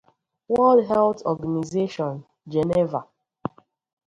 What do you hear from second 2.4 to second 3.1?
Geneva.